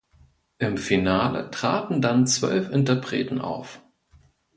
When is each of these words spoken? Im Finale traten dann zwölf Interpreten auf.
Im 0.57 0.77
Finale 0.79 1.51
traten 1.51 2.01
dann 2.01 2.25
zwölf 2.25 2.71
Interpreten 2.71 3.39
auf. 3.39 3.83